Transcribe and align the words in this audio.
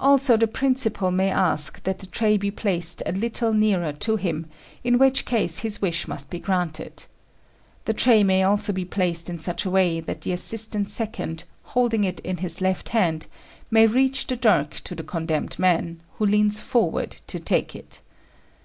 Also 0.00 0.36
the 0.36 0.48
principal 0.48 1.12
may 1.12 1.30
ask 1.30 1.84
that 1.84 2.00
the 2.00 2.06
tray 2.08 2.36
be 2.36 2.50
placed 2.50 3.00
a 3.06 3.12
little 3.12 3.52
nearer 3.52 3.92
to 3.92 4.16
him, 4.16 4.46
in 4.82 4.98
which 4.98 5.24
case 5.24 5.58
his 5.58 5.80
wish 5.80 6.08
must 6.08 6.30
be 6.30 6.40
granted. 6.40 7.04
The 7.84 7.92
tray 7.94 8.24
may 8.24 8.42
also 8.42 8.72
be 8.72 8.84
placed 8.84 9.30
in 9.30 9.38
such 9.38 9.64
a 9.64 9.70
way 9.70 10.00
that 10.00 10.22
the 10.22 10.32
assistant 10.32 10.90
second, 10.90 11.44
holding 11.62 12.02
it 12.02 12.18
in 12.24 12.38
his 12.38 12.60
left 12.60 12.88
hand, 12.88 13.28
may 13.70 13.86
reach 13.86 14.26
the 14.26 14.34
dirk 14.34 14.70
to 14.82 14.96
the 14.96 15.04
condemned 15.04 15.56
man, 15.60 16.02
who 16.18 16.26
leans 16.26 16.58
forward 16.58 17.12
to 17.28 17.38
take 17.38 17.76
it. 17.76 18.00